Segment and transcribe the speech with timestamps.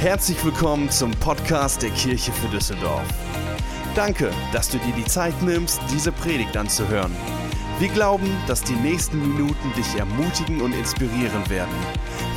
[0.00, 3.06] Herzlich willkommen zum Podcast der Kirche für Düsseldorf.
[3.94, 7.14] Danke, dass du dir die Zeit nimmst, diese Predigt anzuhören.
[7.78, 11.74] Wir glauben, dass die nächsten Minuten dich ermutigen und inspirieren werden.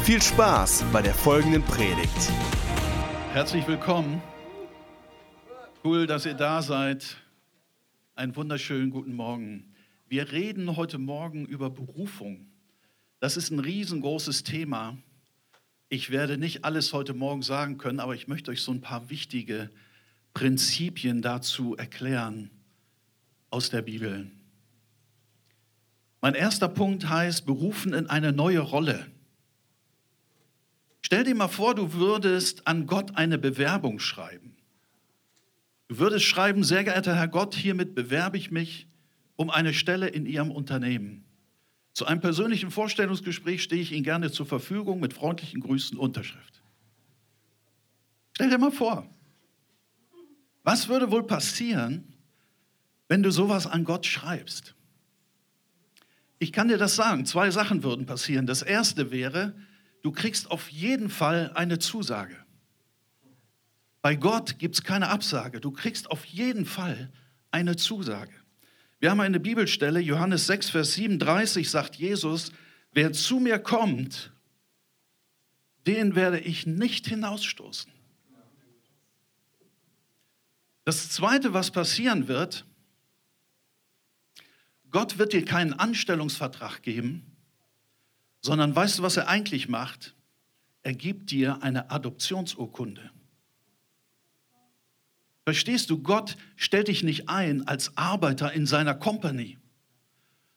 [0.03, 2.33] Viel Spaß bei der folgenden Predigt.
[3.31, 4.21] Herzlich willkommen.
[5.85, 7.15] Cool, dass ihr da seid.
[8.15, 9.73] Einen wunderschönen guten Morgen.
[10.09, 12.45] Wir reden heute Morgen über Berufung.
[13.21, 14.97] Das ist ein riesengroßes Thema.
[15.89, 19.09] Ich werde nicht alles heute Morgen sagen können, aber ich möchte euch so ein paar
[19.09, 19.69] wichtige
[20.33, 22.49] Prinzipien dazu erklären
[23.49, 24.31] aus der Bibel.
[26.21, 29.05] Mein erster Punkt heißt, berufen in eine neue Rolle.
[31.01, 34.55] Stell dir mal vor, du würdest an Gott eine Bewerbung schreiben.
[35.89, 38.87] Du würdest schreiben, sehr geehrter Herr Gott, hiermit bewerbe ich mich
[39.35, 41.25] um eine Stelle in Ihrem Unternehmen.
[41.93, 46.63] Zu einem persönlichen Vorstellungsgespräch stehe ich Ihnen gerne zur Verfügung mit freundlichen Grüßen Unterschrift.
[48.33, 49.07] Stell dir mal vor,
[50.63, 52.15] was würde wohl passieren,
[53.07, 54.73] wenn du sowas an Gott schreibst?
[56.39, 58.47] Ich kann dir das sagen, zwei Sachen würden passieren.
[58.47, 59.55] Das erste wäre,
[60.01, 62.35] du kriegst auf jeden Fall eine Zusage.
[64.01, 67.13] Bei Gott gibt es keine Absage, du kriegst auf jeden Fall
[67.51, 68.33] eine Zusage.
[69.03, 72.53] Wir haben eine Bibelstelle, Johannes 6, Vers 37 sagt Jesus,
[72.93, 74.31] wer zu mir kommt,
[75.85, 77.91] den werde ich nicht hinausstoßen.
[80.85, 82.65] Das Zweite, was passieren wird,
[84.89, 87.25] Gott wird dir keinen Anstellungsvertrag geben,
[88.39, 90.15] sondern weißt du, was er eigentlich macht?
[90.81, 93.11] Er gibt dir eine Adoptionsurkunde.
[95.45, 99.57] Verstehst du, Gott stellt dich nicht ein als Arbeiter in seiner Company,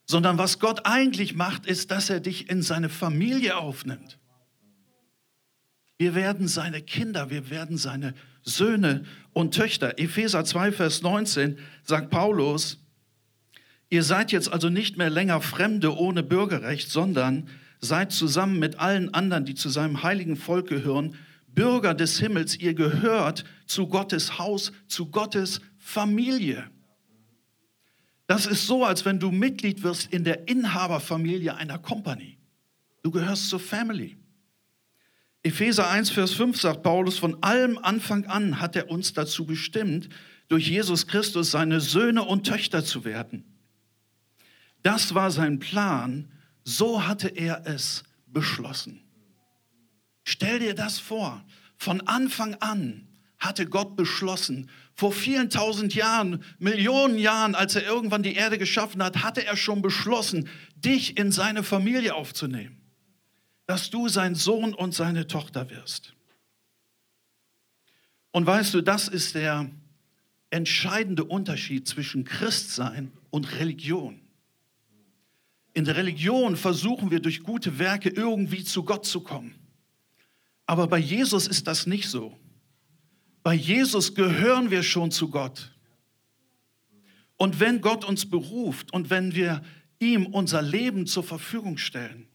[0.05, 4.17] sondern was Gott eigentlich macht, ist, dass er dich in seine Familie aufnimmt.
[5.97, 9.99] Wir werden seine Kinder, wir werden seine Söhne und Töchter.
[9.99, 12.77] Epheser 2, Vers 19 sagt Paulus,
[13.89, 17.49] ihr seid jetzt also nicht mehr länger Fremde ohne Bürgerrecht, sondern
[17.81, 21.15] seid zusammen mit allen anderen, die zu seinem heiligen Volk gehören,
[21.57, 26.69] Bürger des Himmels, ihr gehört zu Gottes Haus, zu Gottes Familie.
[28.27, 32.37] Das ist so, als wenn du Mitglied wirst in der Inhaberfamilie einer Company.
[33.01, 34.17] Du gehörst zur Family.
[35.41, 40.09] Epheser 1, Vers 5 sagt Paulus, von allem Anfang an hat er uns dazu bestimmt,
[40.49, 43.43] durch Jesus Christus seine Söhne und Töchter zu werden.
[44.83, 46.31] Das war sein Plan,
[46.63, 49.06] so hatte er es beschlossen.
[50.29, 51.41] Stell dir das vor.
[51.77, 53.07] Von Anfang an
[53.39, 59.01] hatte Gott beschlossen, vor vielen tausend Jahren, Millionen Jahren, als er irgendwann die Erde geschaffen
[59.01, 62.75] hat, hatte er schon beschlossen, dich in seine Familie aufzunehmen,
[63.67, 66.13] dass du sein Sohn und seine Tochter wirst.
[68.31, 69.69] Und weißt du, das ist der
[70.49, 74.19] entscheidende Unterschied zwischen Christsein und Religion.
[75.73, 79.66] In der Religion versuchen wir durch gute Werke irgendwie zu Gott zu kommen.
[80.67, 82.37] Aber bei Jesus ist das nicht so.
[83.41, 85.71] Bei Jesus gehören wir schon zu Gott.
[87.37, 89.63] Und wenn Gott uns beruft und wenn wir
[89.99, 92.27] ihm unser Leben zur Verfügung stellen,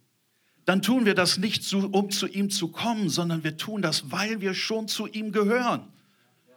[0.65, 4.41] dann tun wir das nicht, um zu ihm zu kommen, sondern wir tun das, weil
[4.41, 5.92] wir schon zu ihm gehören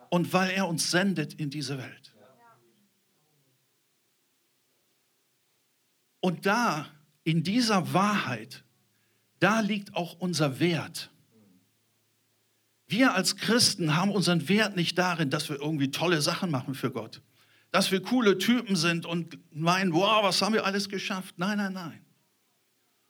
[0.10, 2.14] und weil er uns sendet in diese Welt.
[6.22, 6.88] Und da,
[7.24, 8.64] in dieser Wahrheit,
[9.40, 11.12] da liegt auch unser Wert.
[12.88, 16.92] Wir als Christen haben unseren Wert nicht darin, dass wir irgendwie tolle Sachen machen für
[16.92, 17.22] Gott.
[17.72, 21.36] Dass wir coole Typen sind und meinen, wow, was haben wir alles geschafft.
[21.38, 22.02] Nein, nein, nein.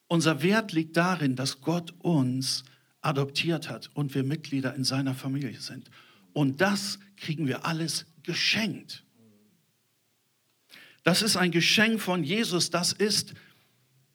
[0.07, 2.63] Unser Wert liegt darin, dass Gott uns
[3.01, 5.89] adoptiert hat und wir Mitglieder in seiner Familie sind.
[6.33, 9.03] Und das kriegen wir alles geschenkt.
[11.03, 12.71] Das ist ein Geschenk von Jesus.
[12.71, 13.33] Das ist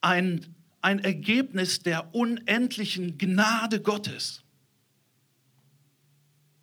[0.01, 4.43] ein, ein Ergebnis der unendlichen Gnade Gottes.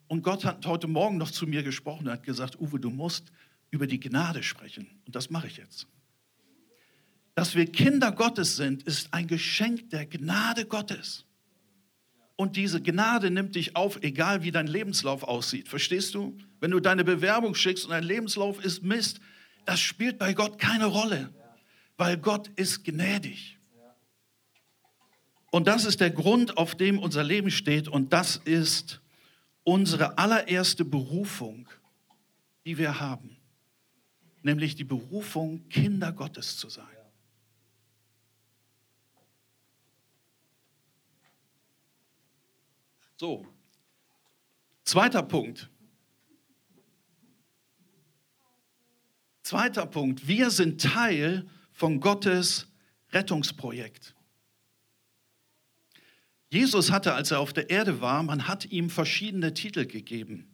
[0.09, 3.31] Und Gott hat heute Morgen noch zu mir gesprochen und hat gesagt, Uwe, du musst
[3.71, 4.89] über die Gnade sprechen.
[5.07, 5.87] Und das mache ich jetzt.
[7.35, 11.25] Dass wir Kinder Gottes sind, ist ein Geschenk der Gnade Gottes.
[12.37, 15.69] Und diese Gnade nimmt dich auf, egal wie dein Lebenslauf aussieht.
[15.69, 16.37] Verstehst du?
[16.61, 19.21] Wenn du deine Bewerbung schickst und dein Lebenslauf ist Mist,
[19.67, 21.31] das spielt bei Gott keine Rolle,
[21.97, 23.59] weil Gott ist gnädig.
[25.51, 29.01] Und das ist der Grund, auf dem unser Leben steht und das ist
[29.69, 31.69] unsere allererste Berufung,
[32.65, 33.37] die wir haben,
[34.43, 36.87] nämlich die Berufung, Kinder Gottes zu sein.
[43.17, 43.47] So,
[44.89, 45.69] Zweiter Punkt.
[49.43, 50.27] Zweiter Punkt.
[50.27, 52.69] Wir sind Teil von Gottes
[53.13, 54.15] Rettungsprojekt.
[56.51, 60.49] Jesus hatte, als er auf der Erde war, man hat ihm verschiedene Titel gegeben.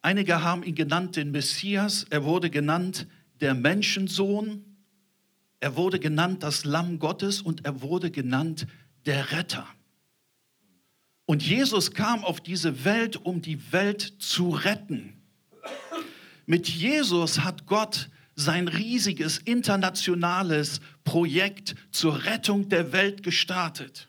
[0.00, 3.06] Einige haben ihn genannt den Messias, er wurde genannt
[3.40, 4.64] der Menschensohn,
[5.60, 8.66] er wurde genannt das Lamm Gottes und er wurde genannt
[9.06, 9.66] der Retter.
[11.24, 15.22] Und Jesus kam auf diese Welt, um die Welt zu retten.
[16.46, 24.08] Mit Jesus hat Gott sein riesiges internationales Projekt zur Rettung der Welt gestartet.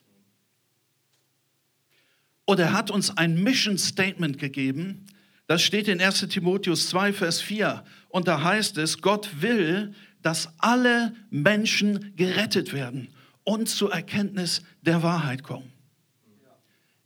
[2.44, 5.06] Und er hat uns ein Mission Statement gegeben.
[5.46, 7.84] Das steht in 1 Timotheus 2, Vers 4.
[8.08, 13.08] Und da heißt es, Gott will, dass alle Menschen gerettet werden
[13.44, 15.70] und zur Erkenntnis der Wahrheit kommen.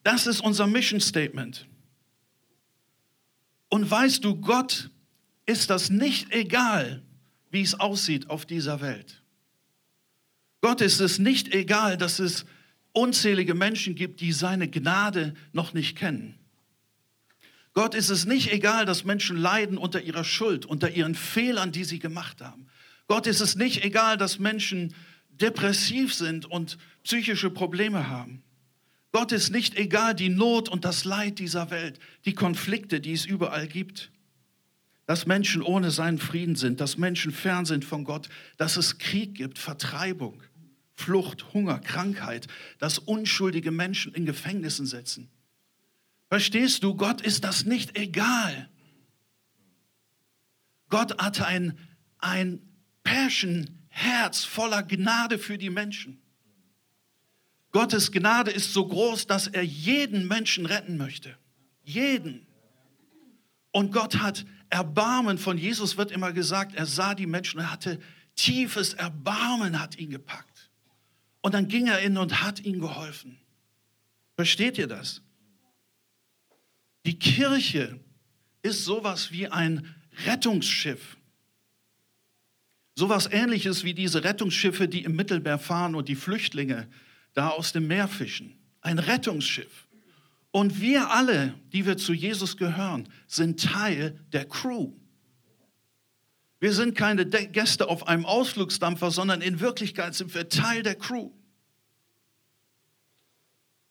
[0.05, 1.67] Das ist unser Mission Statement.
[3.69, 4.91] Und weißt du, Gott
[5.47, 7.03] ist das nicht egal,
[7.51, 9.23] wie es aussieht auf dieser Welt.
[10.61, 12.45] Gott ist es nicht egal, dass es
[12.93, 16.39] unzählige Menschen gibt, die seine Gnade noch nicht kennen.
[17.75, 21.85] Gott ist es nicht egal, dass Menschen leiden unter ihrer Schuld, unter ihren Fehlern, die
[21.85, 22.67] sie gemacht haben.
[23.07, 24.95] Gott ist es nicht egal, dass Menschen
[25.29, 28.43] depressiv sind und psychische Probleme haben.
[29.13, 33.25] Gott ist nicht egal die Not und das Leid dieser Welt, die Konflikte, die es
[33.25, 34.11] überall gibt.
[35.07, 39.35] Dass Menschen ohne seinen Frieden sind, dass Menschen fern sind von Gott, dass es Krieg
[39.35, 40.43] gibt, Vertreibung.
[40.99, 42.49] Flucht, Hunger, Krankheit,
[42.81, 45.31] dass unschuldige Menschen in Gefängnissen sitzen.
[46.29, 48.69] Verstehst du, Gott ist das nicht egal.
[50.89, 51.79] Gott hatte ein,
[52.19, 52.61] ein
[53.05, 56.21] Passion, Herz voller Gnade für die Menschen.
[57.71, 61.37] Gottes Gnade ist so groß, dass er jeden Menschen retten möchte.
[61.85, 62.45] Jeden.
[63.71, 68.01] Und Gott hat Erbarmen, von Jesus wird immer gesagt, er sah die Menschen, er hatte
[68.35, 70.48] tiefes Erbarmen, hat ihn gepackt.
[71.41, 73.39] Und dann ging er in und hat ihnen geholfen.
[74.35, 75.23] Versteht ihr das?
[77.07, 77.99] Die Kirche
[78.63, 79.95] ist sowas wie ein
[80.27, 81.17] Rettungsschiff.
[82.95, 86.89] Sowas ähnliches wie diese Rettungsschiffe, die im Mittelmeer fahren und die Flüchtlinge
[87.35, 88.59] da aus dem Meer fischen.
[88.81, 89.87] Ein Rettungsschiff.
[90.51, 94.93] Und wir alle, die wir zu Jesus gehören, sind Teil der Crew.
[96.61, 101.31] Wir sind keine Gäste auf einem Ausflugsdampfer, sondern in Wirklichkeit sind wir Teil der Crew.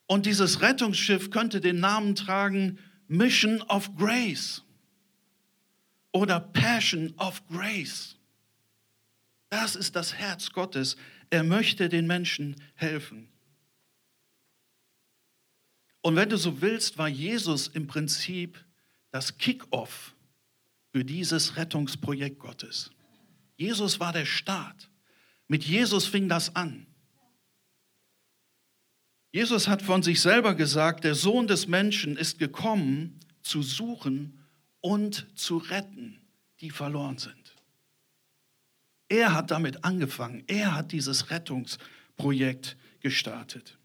[0.06, 2.78] Und dieses Rettungsschiff könnte den Namen tragen
[3.08, 4.64] Mission of Grace
[6.12, 8.16] oder Passion of Grace.
[9.50, 10.96] Das ist das Herz Gottes.
[11.30, 13.28] Er möchte den Menschen helfen.
[16.02, 18.62] Und wenn du so willst, war Jesus im Prinzip
[19.10, 20.14] das Kick-off
[20.92, 22.90] für dieses Rettungsprojekt Gottes.
[23.56, 24.90] Jesus war der Start.
[25.48, 26.86] Mit Jesus fing das an.
[29.30, 34.44] Jesus hat von sich selber gesagt, der Sohn des Menschen ist gekommen, zu suchen
[34.80, 36.20] und zu retten,
[36.60, 37.56] die verloren sind.
[39.08, 40.44] Er hat damit angefangen.
[40.46, 43.78] Er hat dieses Rettungsprojekt gestartet.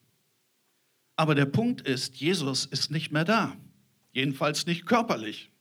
[1.15, 3.55] Aber der Punkt ist, Jesus ist nicht mehr da.
[4.11, 5.52] Jedenfalls nicht körperlich.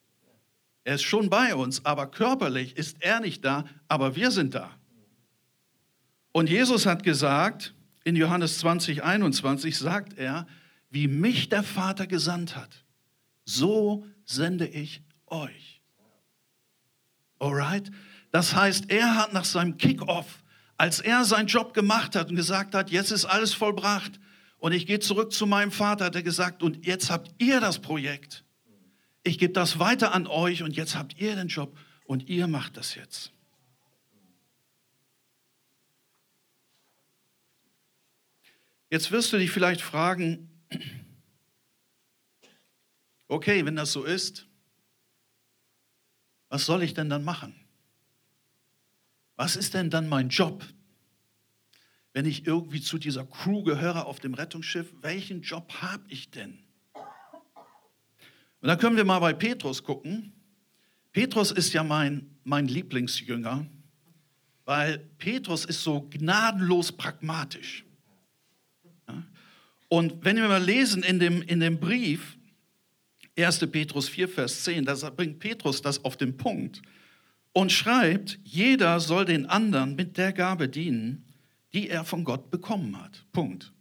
[0.85, 4.71] Er ist schon bei uns, aber körperlich ist er nicht da, aber wir sind da.
[6.33, 7.75] Und Jesus hat gesagt,
[8.05, 10.47] in Johannes 20, 21 sagt er,
[10.91, 12.85] wie mich der Vater gesandt hat,
[13.45, 15.81] so sende ich euch.
[17.39, 17.91] Alright?
[18.31, 20.43] Das heißt, er hat nach seinem Kickoff,
[20.77, 24.19] als er seinen Job gemacht hat und gesagt hat, jetzt ist alles vollbracht
[24.59, 27.81] und ich gehe zurück zu meinem Vater, hat er gesagt, und jetzt habt ihr das
[27.81, 28.45] Projekt.
[29.25, 32.77] Ich gebe das weiter an euch und jetzt habt ihr den Job und ihr macht
[32.77, 33.33] das jetzt.
[38.91, 40.51] Jetzt wirst du dich vielleicht fragen,
[43.29, 44.47] okay, wenn das so ist,
[46.49, 47.55] was soll ich denn dann machen?
[49.37, 50.67] Was ist denn dann mein Job?
[52.13, 56.63] Wenn ich irgendwie zu dieser Crew gehöre auf dem Rettungsschiff, welchen Job habe ich denn?
[58.63, 60.33] Und dann können wir mal bei Petrus gucken.
[61.13, 63.67] Petrus ist ja mein, mein Lieblingsjünger,
[64.65, 67.85] weil Petrus ist so gnadenlos pragmatisch.
[69.89, 72.39] Und wenn wir mal lesen in dem, in dem Brief,
[73.37, 73.59] 1.
[73.71, 76.81] Petrus 4, Vers 10, da bringt Petrus das auf den Punkt
[77.53, 81.27] und schreibt, jeder soll den anderen mit der Gabe dienen,
[81.75, 83.25] die er von Gott bekommen hat.
[83.33, 83.73] Punkt.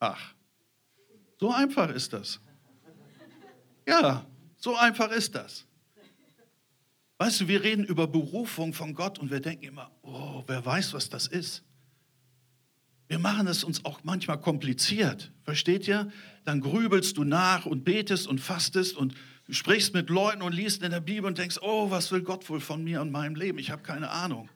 [0.00, 0.34] Ach,
[1.38, 2.40] so einfach ist das.
[3.86, 4.26] Ja,
[4.56, 5.64] so einfach ist das.
[7.18, 10.92] Weißt du, wir reden über Berufung von Gott und wir denken immer, oh, wer weiß,
[10.92, 11.62] was das ist.
[13.08, 16.10] Wir machen es uns auch manchmal kompliziert, versteht ihr?
[16.44, 19.14] Dann grübelst du nach und betest und fastest und
[19.48, 22.60] sprichst mit Leuten und liest in der Bibel und denkst, oh, was will Gott wohl
[22.60, 23.58] von mir und meinem Leben?
[23.58, 24.50] Ich habe keine Ahnung.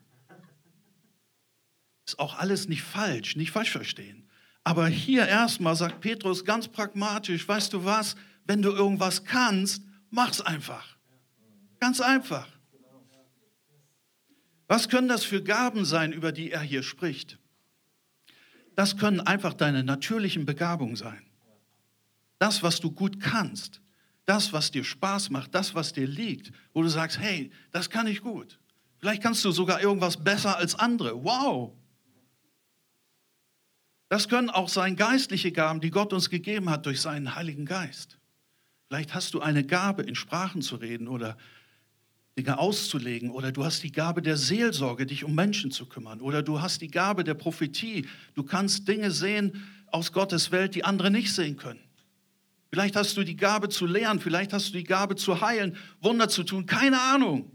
[2.05, 4.27] Ist auch alles nicht falsch, nicht falsch verstehen.
[4.63, 10.41] Aber hier erstmal sagt Petrus ganz pragmatisch, weißt du was, wenn du irgendwas kannst, mach's
[10.41, 10.97] einfach.
[11.79, 12.47] Ganz einfach.
[14.67, 17.39] Was können das für Gaben sein, über die er hier spricht?
[18.75, 21.21] Das können einfach deine natürlichen Begabungen sein.
[22.39, 23.81] Das, was du gut kannst,
[24.25, 28.07] das, was dir Spaß macht, das, was dir liegt, wo du sagst, hey, das kann
[28.07, 28.59] ich gut.
[28.99, 31.23] Vielleicht kannst du sogar irgendwas besser als andere.
[31.23, 31.73] Wow.
[34.07, 38.19] Das können auch sein geistliche Gaben, die Gott uns gegeben hat durch seinen Heiligen Geist.
[38.91, 41.37] Vielleicht hast du eine Gabe, in Sprachen zu reden oder
[42.37, 46.43] Dinge auszulegen oder du hast die Gabe der Seelsorge, dich um Menschen zu kümmern oder
[46.43, 48.05] du hast die Gabe der Prophetie.
[48.35, 51.79] Du kannst Dinge sehen aus Gottes Welt, die andere nicht sehen können.
[52.69, 56.27] Vielleicht hast du die Gabe zu lehren, vielleicht hast du die Gabe zu heilen, Wunder
[56.27, 57.49] zu tun, keine Ahnung.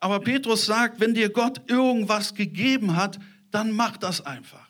[0.00, 3.20] Aber Petrus sagt, wenn dir Gott irgendwas gegeben hat,
[3.52, 4.66] dann mach das einfach.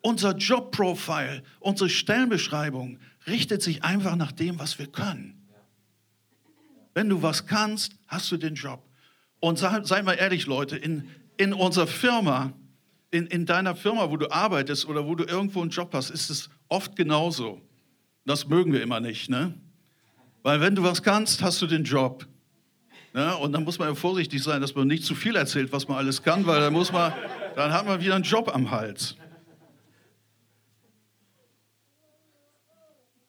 [0.00, 5.42] Unser Jobprofile, unsere Stellenbeschreibung richtet sich einfach nach dem, was wir können.
[6.94, 8.84] Wenn du was kannst, hast du den Job.
[9.40, 12.52] Und sei, sei mal ehrlich, Leute, in, in unserer Firma,
[13.10, 16.30] in, in deiner Firma, wo du arbeitest oder wo du irgendwo einen Job hast, ist
[16.30, 17.60] es oft genauso.
[18.24, 19.54] Das mögen wir immer nicht, ne?
[20.42, 22.26] Weil wenn du was kannst, hast du den Job.
[23.14, 23.36] Ne?
[23.36, 25.98] Und dann muss man ja vorsichtig sein, dass man nicht zu viel erzählt, was man
[25.98, 27.12] alles kann, weil dann muss man,
[27.54, 29.16] dann hat man wieder einen Job am Hals.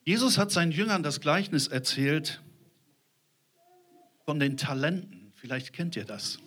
[0.06, 2.42] Jesus hat seinen Jüngern das Gleichnis erzählt
[4.26, 5.32] von den Talenten.
[5.36, 6.40] Vielleicht kennt ihr das.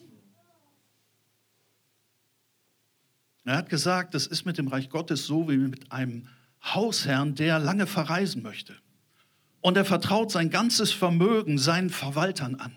[3.44, 6.28] Er hat gesagt, das ist mit dem Reich Gottes so wie mit einem
[6.62, 8.74] Hausherrn, der lange verreisen möchte.
[9.60, 12.76] Und er vertraut sein ganzes Vermögen seinen Verwaltern an.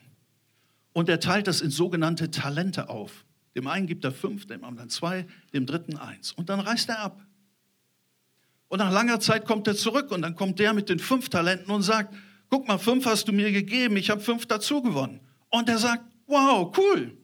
[0.94, 3.26] Und er teilt das in sogenannte Talente auf.
[3.56, 6.32] Dem einen gibt er fünf, dem anderen zwei, dem dritten eins.
[6.32, 7.26] Und dann reist er ab.
[8.70, 11.72] Und nach langer Zeit kommt er zurück und dann kommt der mit den fünf Talenten
[11.72, 12.16] und sagt,
[12.50, 15.20] guck mal, fünf hast du mir gegeben, ich habe fünf dazu gewonnen.
[15.50, 17.18] Und er sagt, wow, cool.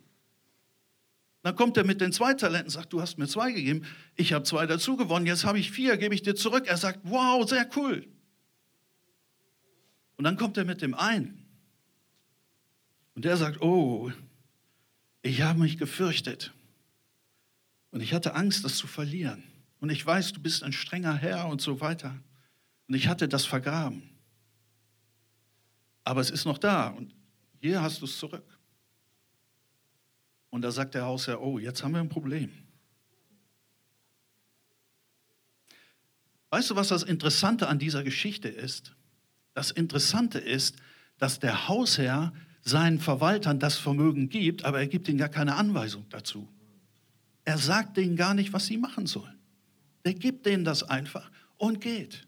[1.44, 3.86] Dann kommt er mit den zwei Talenten sagt, du hast mir zwei gegeben,
[4.16, 6.66] ich habe zwei dazu gewonnen, jetzt habe ich vier, gebe ich dir zurück.
[6.66, 8.08] Er sagt, wow, sehr cool.
[10.18, 11.46] Und dann kommt er mit dem einen.
[13.14, 14.12] Und der sagt, oh,
[15.22, 16.54] ich habe mich gefürchtet.
[17.92, 19.44] Und ich hatte Angst, das zu verlieren.
[19.86, 22.20] Und ich weiß, du bist ein strenger Herr und so weiter.
[22.88, 24.02] Und ich hatte das vergraben.
[26.04, 27.14] Aber es ist noch da und
[27.60, 28.58] hier hast du es zurück.
[30.50, 32.50] Und da sagt der Hausherr, oh, jetzt haben wir ein Problem.
[36.50, 38.96] Weißt du, was das Interessante an dieser Geschichte ist?
[39.54, 40.78] Das Interessante ist,
[41.20, 46.10] dass der Hausherr seinen Verwaltern das Vermögen gibt, aber er gibt ihnen gar keine Anweisung
[46.10, 46.52] dazu.
[47.44, 49.36] Er sagt denen gar nicht, was sie machen sollen.
[50.06, 52.28] Der gibt denen das einfach und geht.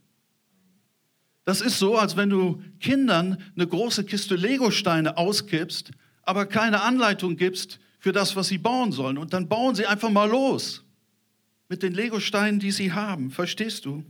[1.46, 5.92] Das ist so, als wenn du Kindern eine große Kiste Legosteine auskippst,
[6.24, 9.18] aber keine Anleitung gibst für das, was sie bauen sollen.
[9.18, 10.84] Und dann bauen sie einfach mal los
[11.70, 13.32] mit den Legosteinen, die sie haben.
[13.32, 14.04] Verstehst du?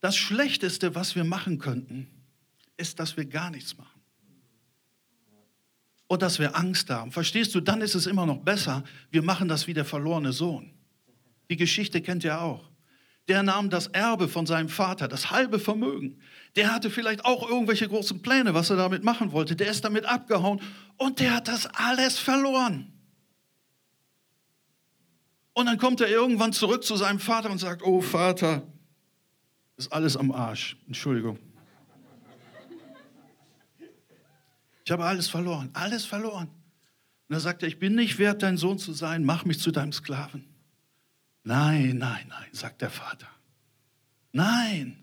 [0.00, 2.08] Das Schlechteste, was wir machen könnten,
[2.76, 4.00] ist, dass wir gar nichts machen.
[6.06, 7.10] Und dass wir Angst haben.
[7.10, 7.60] Verstehst du?
[7.60, 10.73] Dann ist es immer noch besser, wir machen das wie der verlorene Sohn.
[11.50, 12.70] Die Geschichte kennt ihr auch
[13.28, 16.20] der nahm das Erbe von seinem Vater, das halbe Vermögen.
[16.56, 19.56] Der hatte vielleicht auch irgendwelche großen Pläne, was er damit machen wollte.
[19.56, 20.60] Der ist damit abgehauen
[20.98, 22.92] und der hat das alles verloren.
[25.54, 28.62] Und dann kommt er irgendwann zurück zu seinem Vater und sagt, oh Vater,
[29.76, 30.76] ist alles am Arsch.
[30.86, 31.38] Entschuldigung.
[34.84, 36.50] Ich habe alles verloren, alles verloren.
[37.28, 39.70] Und er sagt er, ich bin nicht wert, dein Sohn zu sein, mach mich zu
[39.70, 40.53] deinem Sklaven.
[41.44, 43.28] Nein, nein, nein, sagt der Vater.
[44.32, 44.98] Nein.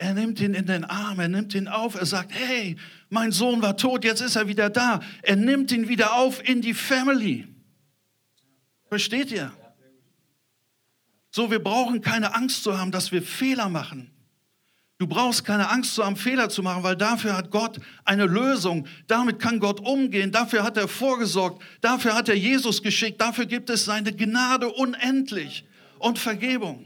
[0.00, 2.76] Er nimmt ihn in den Arm, er nimmt ihn auf, er sagt, hey,
[3.08, 5.00] mein Sohn war tot, jetzt ist er wieder da.
[5.22, 7.48] Er nimmt ihn wieder auf in die Family.
[8.88, 9.52] Versteht ihr?
[11.30, 14.10] So, wir brauchen keine Angst zu haben, dass wir Fehler machen.
[14.98, 18.88] Du brauchst keine Angst zu haben, Fehler zu machen, weil dafür hat Gott eine Lösung.
[19.06, 20.32] Damit kann Gott umgehen.
[20.32, 21.62] Dafür hat er vorgesorgt.
[21.80, 23.20] Dafür hat er Jesus geschickt.
[23.20, 25.64] Dafür gibt es seine Gnade unendlich
[26.00, 26.84] und Vergebung.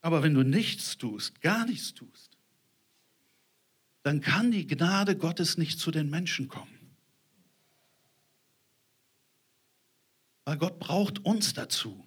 [0.00, 2.38] Aber wenn du nichts tust, gar nichts tust,
[4.02, 6.96] dann kann die Gnade Gottes nicht zu den Menschen kommen.
[10.46, 12.03] Weil Gott braucht uns dazu.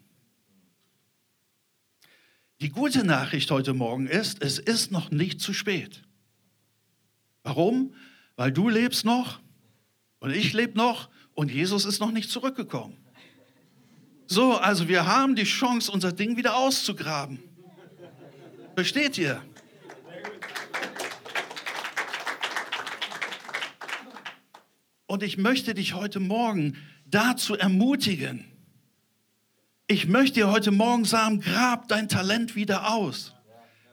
[2.60, 6.02] Die gute Nachricht heute Morgen ist, es ist noch nicht zu spät.
[7.44, 7.94] Warum?
[8.36, 9.40] Weil du lebst noch
[10.20, 12.98] und ich lebe noch und Jesus ist noch nicht zurückgekommen.
[14.26, 17.40] So, also wir haben die Chance, unser Ding wieder auszugraben.
[18.74, 19.44] Versteht ihr?
[25.06, 28.57] Und ich möchte dich heute Morgen dazu ermutigen.
[29.88, 33.34] Ich möchte dir heute Morgen sagen, grab dein Talent wieder aus.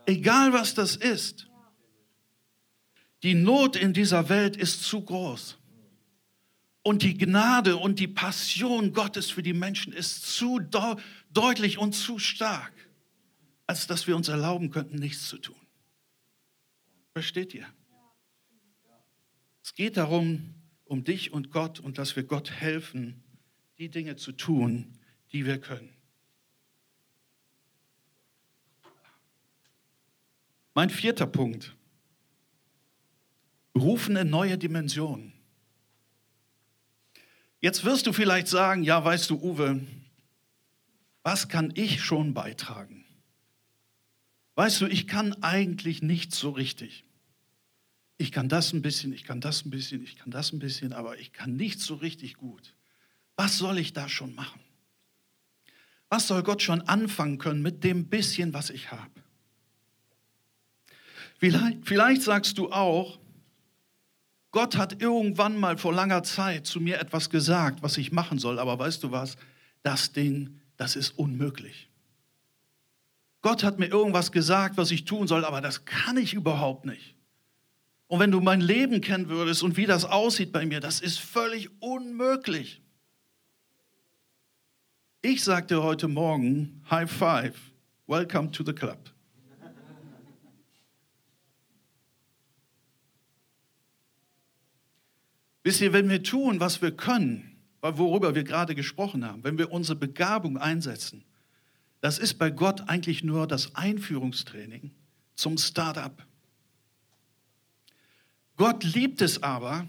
[0.06, 1.48] Egal was das ist.
[3.22, 5.56] Die Not in dieser Welt ist zu groß.
[6.82, 10.60] Und die Gnade und die Passion Gottes für die Menschen ist zu
[11.30, 12.72] deutlich und zu stark
[13.66, 15.56] als dass wir uns erlauben könnten, nichts zu tun.
[17.12, 17.66] Versteht ihr?
[19.62, 23.22] Es geht darum, um dich und Gott und dass wir Gott helfen,
[23.78, 24.98] die Dinge zu tun,
[25.34, 25.92] die wir können.
[30.74, 31.74] Mein vierter Punkt.
[33.72, 35.32] Berufen in neue Dimensionen.
[37.60, 39.84] Jetzt wirst du vielleicht sagen, ja, weißt du, Uwe,
[41.24, 43.04] was kann ich schon beitragen?
[44.54, 47.04] Weißt du, ich kann eigentlich nicht so richtig.
[48.18, 50.92] Ich kann das ein bisschen, ich kann das ein bisschen, ich kann das ein bisschen,
[50.92, 52.76] aber ich kann nicht so richtig gut.
[53.34, 54.60] Was soll ich da schon machen?
[56.14, 59.10] Was soll Gott schon anfangen können mit dem bisschen, was ich habe?
[61.38, 63.18] Vielleicht, vielleicht sagst du auch,
[64.52, 68.60] Gott hat irgendwann mal vor langer Zeit zu mir etwas gesagt, was ich machen soll,
[68.60, 69.36] aber weißt du was?
[69.82, 71.90] Das Ding, das ist unmöglich.
[73.42, 77.16] Gott hat mir irgendwas gesagt, was ich tun soll, aber das kann ich überhaupt nicht.
[78.06, 81.18] Und wenn du mein Leben kennen würdest und wie das aussieht bei mir, das ist
[81.18, 82.83] völlig unmöglich.
[85.26, 87.58] Ich sagte heute Morgen, High Five,
[88.06, 88.98] Welcome to the Club.
[95.62, 99.72] Wisst ihr, wenn wir tun, was wir können, worüber wir gerade gesprochen haben, wenn wir
[99.72, 101.24] unsere Begabung einsetzen,
[102.02, 104.90] das ist bei Gott eigentlich nur das Einführungstraining
[105.36, 106.26] zum Start-up.
[108.58, 109.88] Gott liebt es aber,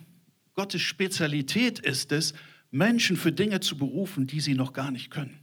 [0.54, 2.34] Gottes Spezialität ist es,
[2.76, 5.40] Menschen für Dinge zu berufen, die sie noch gar nicht können.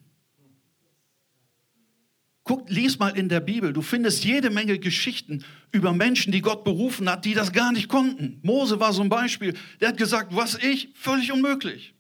[2.45, 3.73] Guck, lies mal in der Bibel.
[3.73, 7.89] Du findest jede Menge Geschichten über Menschen, die Gott berufen hat, die das gar nicht
[7.89, 8.41] konnten.
[8.43, 9.55] Mose war so ein Beispiel.
[9.81, 11.95] Der hat gesagt, was ich, völlig unmöglich.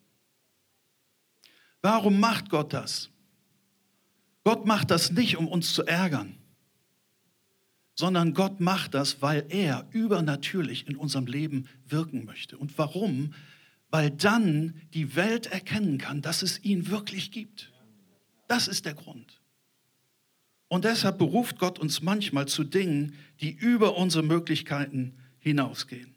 [1.81, 3.09] Warum macht Gott das?
[4.45, 6.37] Gott macht das nicht, um uns zu ärgern,
[7.95, 12.59] sondern Gott macht das, weil er übernatürlich in unserem Leben wirken möchte.
[12.59, 13.33] Und warum?
[13.93, 17.71] Weil dann die Welt erkennen kann, dass es ihn wirklich gibt.
[18.49, 19.41] Das ist der Grund.
[20.67, 26.15] Und deshalb beruft Gott uns manchmal zu Dingen, die über unsere Möglichkeiten hinausgehen.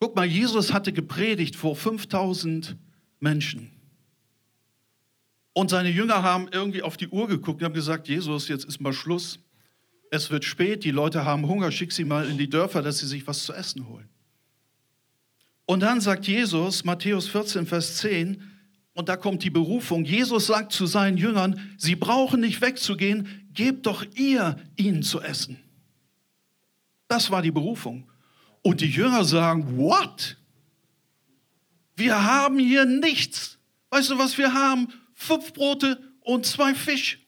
[0.00, 2.76] Guck mal, Jesus hatte gepredigt vor 5000
[3.20, 3.70] Menschen.
[5.52, 8.80] Und seine Jünger haben irgendwie auf die Uhr geguckt und haben gesagt, Jesus, jetzt ist
[8.80, 9.38] mal Schluss.
[10.10, 13.06] Es wird spät, die Leute haben Hunger, schick sie mal in die Dörfer, dass sie
[13.06, 14.08] sich was zu essen holen.
[15.66, 18.42] Und dann sagt Jesus, Matthäus 14, Vers 10,
[18.94, 20.04] und da kommt die Berufung.
[20.04, 25.58] Jesus sagt zu seinen Jüngern, sie brauchen nicht wegzugehen, gebt doch ihr ihnen zu essen.
[27.08, 28.10] Das war die Berufung.
[28.62, 30.36] Und die Jünger sagen, what?
[31.96, 33.58] Wir haben hier nichts.
[33.90, 34.88] Weißt du, was wir haben?
[35.22, 37.18] fünf Brote und zwei Fisch.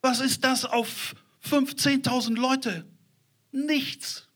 [0.00, 2.86] Was ist das auf 15.000 Leute?
[3.50, 4.27] Nichts.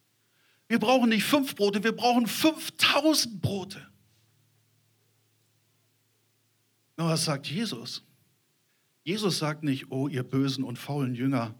[0.72, 3.86] Wir brauchen nicht fünf Brote, wir brauchen 5000 Brote.
[6.96, 8.02] Und was sagt Jesus?
[9.04, 11.54] Jesus sagt nicht, oh ihr bösen und faulen Jünger,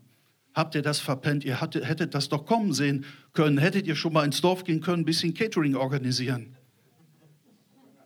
[0.54, 4.14] habt ihr das verpennt, ihr hattet, hättet das doch kommen sehen können, hättet ihr schon
[4.14, 6.56] mal ins Dorf gehen können, ein bisschen Catering organisieren.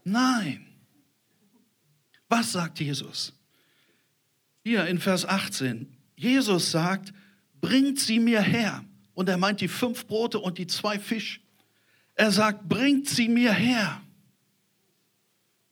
[0.03, 0.67] Nein.
[2.29, 3.33] Was sagt Jesus?
[4.65, 5.87] Hier in Vers 18.
[6.17, 7.13] Jesus sagt,
[7.61, 8.85] bringt sie mir her.
[9.17, 11.41] Und er meint die fünf Brote und die zwei Fisch.
[12.15, 14.03] Er sagt, bringt sie mir her.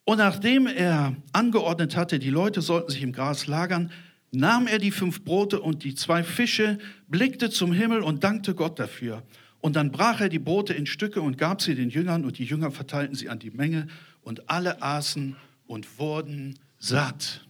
[0.05, 3.93] Und nachdem er angeordnet hatte, die Leute sollten sich im Gras lagern,
[4.33, 8.79] nahm er die fünf Brote und die zwei Fische, blickte zum Himmel und dankte Gott
[8.79, 9.23] dafür.
[9.61, 12.45] Und dann brach er die Brote in Stücke und gab sie den Jüngern, und die
[12.45, 13.89] Jünger verteilten sie an die Menge,
[14.23, 17.47] und alle aßen und wurden satt.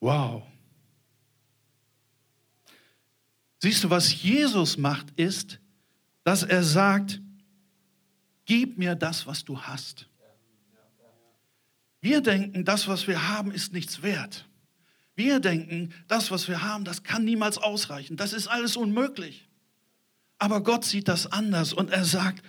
[0.00, 0.42] Wow.
[3.66, 5.58] Siehst du, was Jesus macht, ist,
[6.22, 7.20] dass er sagt,
[8.44, 10.06] gib mir das, was du hast.
[12.00, 14.48] Wir denken, das, was wir haben, ist nichts wert.
[15.16, 18.16] Wir denken, das, was wir haben, das kann niemals ausreichen.
[18.16, 19.48] Das ist alles unmöglich.
[20.38, 22.44] Aber Gott sieht das anders und er sagt,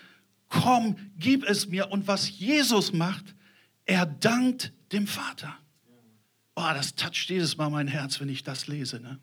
[0.49, 1.91] komm, gib es mir.
[1.91, 3.33] Und was Jesus macht,
[3.85, 5.57] er dankt dem Vater.
[6.55, 8.99] Oh, das toucht jedes Mal mein Herz, wenn ich das lese.
[8.99, 9.17] Ne?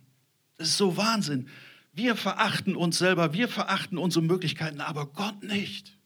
[0.57, 1.49] Das ist so Wahnsinn.
[1.95, 5.97] Wir verachten uns selber, wir verachten unsere Möglichkeiten, aber Gott nicht.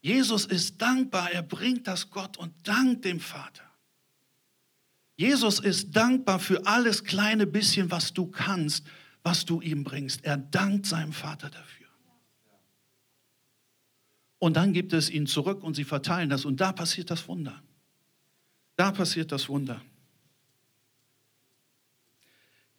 [0.00, 3.64] Jesus ist dankbar, er bringt das Gott und dankt dem Vater.
[5.16, 8.86] Jesus ist dankbar für alles kleine bisschen, was du kannst,
[9.22, 10.24] was du ihm bringst.
[10.24, 11.86] Er dankt seinem Vater dafür.
[14.38, 17.62] Und dann gibt es ihn zurück und sie verteilen das und da passiert das Wunder.
[18.76, 19.82] Da passiert das Wunder.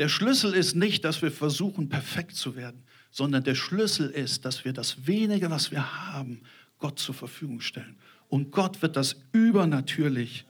[0.01, 4.65] Der Schlüssel ist nicht, dass wir versuchen, perfekt zu werden, sondern der Schlüssel ist, dass
[4.65, 6.41] wir das wenige, was wir haben,
[6.79, 7.99] Gott zur Verfügung stellen.
[8.27, 10.47] Und Gott wird das übernatürlich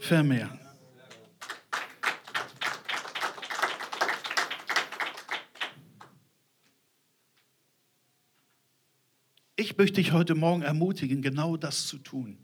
[0.00, 0.58] vermehren.
[9.54, 12.36] Ich möchte dich heute Morgen ermutigen, genau das zu tun.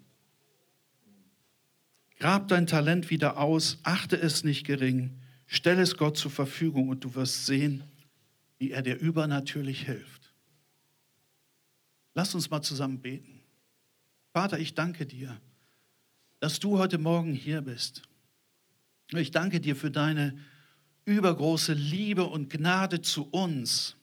[2.21, 5.19] Grab dein Talent wieder aus, achte es nicht gering,
[5.57, 7.85] stell es Gott zur Verfügung und du wirst sehen,
[8.59, 10.33] wie er dir übernatürlich hilft.
[12.15, 13.43] Lass uns mal zusammen beten.
[14.33, 15.41] Vater, ich danke dir,
[16.41, 18.03] dass du heute Morgen hier bist.
[19.11, 20.39] Ich danke dir für deine
[21.05, 23.97] übergroße Liebe und Gnade zu uns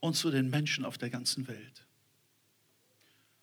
[0.00, 1.86] und zu den Menschen auf der ganzen Welt.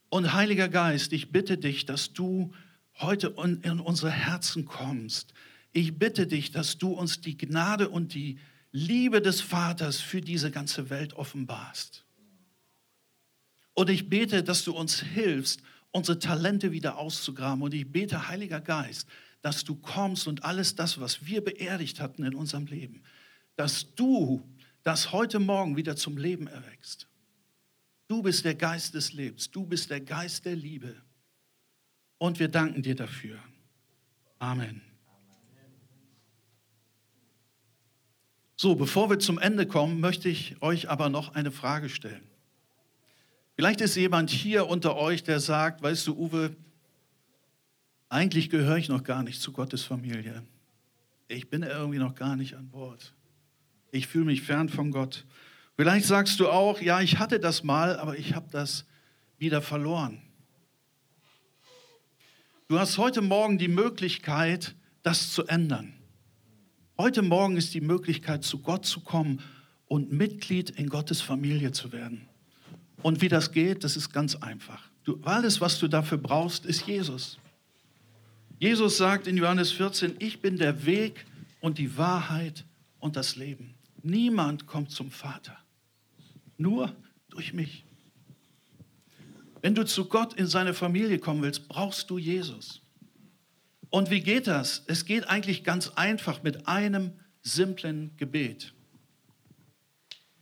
[0.09, 2.51] Und Heiliger Geist, ich bitte dich, dass du
[2.99, 5.33] heute in unsere Herzen kommst.
[5.71, 8.39] Ich bitte dich, dass du uns die Gnade und die
[8.71, 12.05] Liebe des Vaters für diese ganze Welt offenbarst.
[13.73, 17.61] Und ich bete, dass du uns hilfst, unsere Talente wieder auszugraben.
[17.63, 19.07] Und ich bete, Heiliger Geist,
[19.41, 23.03] dass du kommst und alles das, was wir beerdigt hatten in unserem Leben,
[23.55, 24.43] dass du
[24.83, 27.07] das heute Morgen wieder zum Leben erwächst.
[28.07, 29.51] Du bist der Geist des Lebens.
[29.51, 30.95] Du bist der Geist der Liebe.
[32.17, 33.39] Und wir danken dir dafür.
[34.39, 34.88] Amen.
[38.61, 42.27] So, bevor wir zum Ende kommen, möchte ich euch aber noch eine Frage stellen.
[43.55, 46.57] Vielleicht ist jemand hier unter euch, der sagt, weißt du, Uwe,
[48.09, 50.43] eigentlich gehöre ich noch gar nicht zu Gottes Familie.
[51.29, 53.13] Ich bin irgendwie noch gar nicht an Bord.
[53.91, 55.25] Ich fühle mich fern von Gott.
[55.77, 58.83] Vielleicht sagst du auch, ja, ich hatte das mal, aber ich habe das
[59.37, 60.21] wieder verloren.
[62.67, 65.98] Du hast heute Morgen die Möglichkeit, das zu ändern.
[66.99, 69.39] Heute Morgen ist die Möglichkeit, zu Gott zu kommen
[69.87, 72.27] und Mitglied in Gottes Familie zu werden.
[73.01, 74.83] Und wie das geht, das ist ganz einfach.
[75.05, 77.39] Du, alles, was du dafür brauchst, ist Jesus.
[78.59, 81.25] Jesus sagt in Johannes 14, ich bin der Weg
[81.61, 82.65] und die Wahrheit
[82.99, 83.75] und das Leben.
[84.03, 85.57] Niemand kommt zum Vater
[86.57, 86.93] nur
[87.29, 87.85] durch mich.
[89.61, 92.81] Wenn du zu Gott in seine Familie kommen willst, brauchst du Jesus.
[93.89, 94.83] Und wie geht das?
[94.87, 98.73] Es geht eigentlich ganz einfach mit einem simplen Gebet.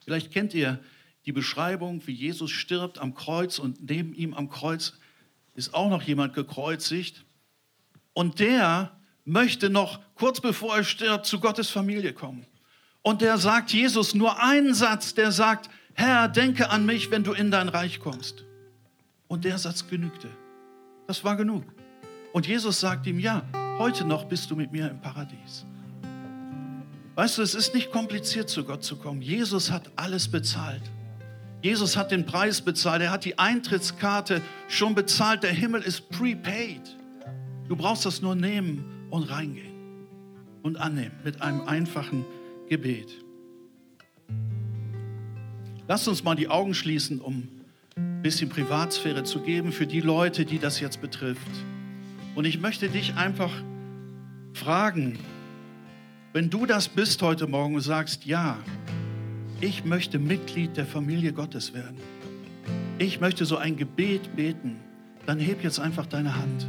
[0.04, 0.80] Vielleicht kennt ihr
[1.26, 4.94] die Beschreibung, wie Jesus stirbt am Kreuz und neben ihm am Kreuz
[5.56, 7.26] ist auch noch jemand gekreuzigt.
[8.14, 12.46] Und der möchte noch kurz bevor er stirbt zu Gottes Familie kommen.
[13.02, 17.34] Und der sagt Jesus nur einen Satz, der sagt, Herr, denke an mich, wenn du
[17.34, 18.46] in dein Reich kommst.
[19.28, 20.30] Und der Satz genügte.
[21.08, 21.64] Das war genug.
[22.38, 23.42] Und Jesus sagt ihm, ja,
[23.80, 25.66] heute noch bist du mit mir im Paradies.
[27.16, 29.24] Weißt du, es ist nicht kompliziert, zu Gott zu kommen.
[29.24, 30.84] Jesus hat alles bezahlt.
[31.64, 33.02] Jesus hat den Preis bezahlt.
[33.02, 35.42] Er hat die Eintrittskarte schon bezahlt.
[35.42, 36.96] Der Himmel ist prepaid.
[37.68, 39.74] Du brauchst das nur nehmen und reingehen
[40.62, 42.24] und annehmen mit einem einfachen
[42.70, 43.18] Gebet.
[45.88, 47.48] Lass uns mal die Augen schließen, um
[47.96, 51.50] ein bisschen Privatsphäre zu geben für die Leute, die das jetzt betrifft.
[52.38, 53.50] Und ich möchte dich einfach
[54.54, 55.18] fragen,
[56.34, 58.60] wenn du das bist heute Morgen und sagst, ja,
[59.60, 61.98] ich möchte Mitglied der Familie Gottes werden.
[63.00, 64.76] Ich möchte so ein Gebet beten.
[65.26, 66.68] Dann heb jetzt einfach deine Hand.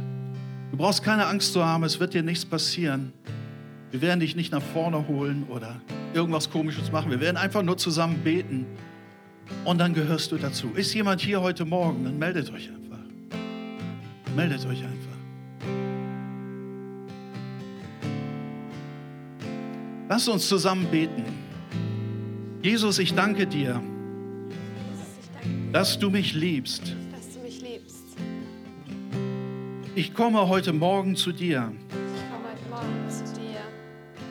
[0.71, 3.13] Du brauchst keine Angst zu haben, es wird dir nichts passieren.
[3.91, 5.79] Wir werden dich nicht nach vorne holen oder
[6.15, 7.11] irgendwas Komisches machen.
[7.11, 8.65] Wir werden einfach nur zusammen beten
[9.65, 10.71] und dann gehörst du dazu.
[10.73, 13.05] Ist jemand hier heute Morgen, dann meldet euch einfach.
[14.35, 14.98] Meldet euch einfach.
[20.09, 21.23] Lasst uns zusammen beten.
[22.63, 23.79] Jesus, ich danke dir,
[25.71, 26.95] dass du mich liebst.
[29.93, 31.71] Ich komme heute Morgen zu dir.
[31.91, 33.59] Ich komme heute Morgen zu dir.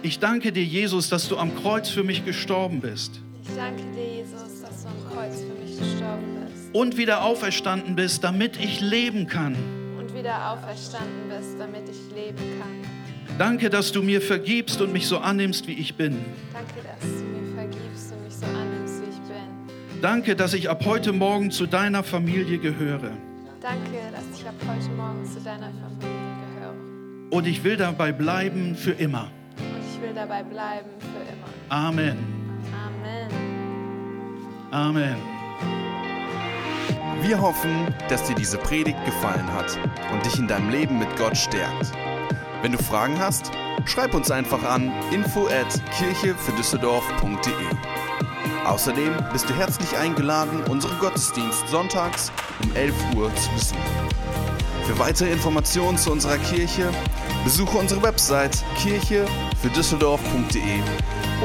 [0.03, 4.17] Ich danke dir, Jesus, dass du am Kreuz für mich gestorben bist Ich danke dir,
[4.17, 8.81] Jesus, dass du am Kreuz für mich gestorben bist und wieder auferstanden bist, damit ich
[8.81, 9.55] leben kann.
[9.97, 12.98] und wieder auferstanden bist, damit ich leben kann.
[13.39, 16.19] Danke, dass du mir vergibst und mich so annimmst, wie ich bin.
[16.53, 20.01] Danke, dass du mir vergibst und mich so annimmst, wie ich bin.
[20.03, 23.13] Danke, dass ich ab heute Morgen zu deiner Familie gehöre.
[23.61, 26.19] Danke, dass ich ab heute Morgen zu deiner Familie
[26.57, 26.75] gehöre.
[27.31, 29.31] Und ich will dabei bleiben für immer.
[29.59, 31.47] Und ich will dabei bleiben für immer.
[31.69, 32.19] Amen.
[32.73, 33.29] Amen.
[34.73, 35.17] Amen.
[37.23, 39.79] Wir hoffen, dass dir diese Predigt gefallen hat
[40.13, 41.93] und dich in deinem Leben mit Gott stärkt.
[42.63, 43.51] Wenn du Fragen hast,
[43.85, 47.53] schreib uns einfach an info at kirchefürdüsseldorf.de.
[48.65, 53.83] Außerdem bist du herzlich eingeladen, unseren Gottesdienst sonntags um 11 Uhr zu besuchen.
[54.85, 56.91] Für weitere Informationen zu unserer Kirche
[57.45, 60.81] besuche unsere Website kirchefürdüsseldorf.de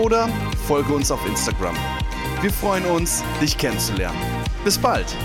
[0.01, 0.27] oder
[0.67, 1.75] folge uns auf Instagram.
[2.41, 4.17] Wir freuen uns, dich kennenzulernen.
[4.63, 5.15] Bis bald!